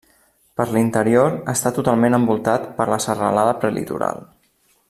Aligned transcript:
Per 0.59 0.65
l'interior 0.75 1.35
està 1.53 1.73
totalment 1.77 2.19
envoltat 2.21 2.67
per 2.81 2.91
la 2.95 3.01
Serralada 3.07 3.57
Prelitoral. 3.65 4.27